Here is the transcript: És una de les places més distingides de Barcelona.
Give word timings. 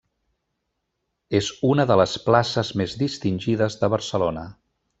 És 1.39 1.49
una 1.73 1.85
de 1.91 1.97
les 2.01 2.15
places 2.29 2.73
més 2.81 2.97
distingides 3.05 3.79
de 3.83 3.91
Barcelona. 3.97 4.49